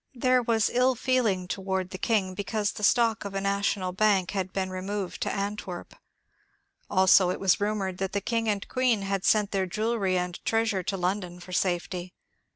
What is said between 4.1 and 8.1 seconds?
had been re moved to Antwerp; also it was rumoured